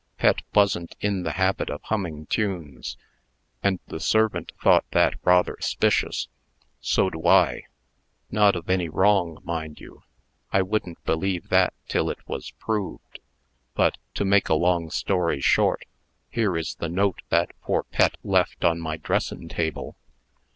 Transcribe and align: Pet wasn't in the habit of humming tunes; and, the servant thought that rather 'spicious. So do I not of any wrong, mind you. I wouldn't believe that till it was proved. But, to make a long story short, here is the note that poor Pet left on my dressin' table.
Pet 0.17 0.41
wasn't 0.55 0.95
in 0.99 1.21
the 1.21 1.33
habit 1.33 1.69
of 1.69 1.83
humming 1.83 2.25
tunes; 2.25 2.97
and, 3.61 3.79
the 3.85 3.99
servant 3.99 4.51
thought 4.63 4.83
that 4.93 5.13
rather 5.23 5.57
'spicious. 5.61 6.27
So 6.81 7.11
do 7.11 7.27
I 7.27 7.65
not 8.31 8.55
of 8.55 8.67
any 8.67 8.89
wrong, 8.89 9.37
mind 9.43 9.79
you. 9.79 10.01
I 10.51 10.63
wouldn't 10.63 11.03
believe 11.05 11.49
that 11.49 11.75
till 11.87 12.09
it 12.09 12.27
was 12.27 12.49
proved. 12.49 13.19
But, 13.75 13.99
to 14.15 14.25
make 14.25 14.49
a 14.49 14.55
long 14.55 14.89
story 14.89 15.39
short, 15.39 15.85
here 16.31 16.57
is 16.57 16.73
the 16.73 16.89
note 16.89 17.21
that 17.29 17.51
poor 17.61 17.83
Pet 17.83 18.15
left 18.23 18.65
on 18.65 18.79
my 18.81 18.97
dressin' 18.97 19.49
table. 19.49 19.97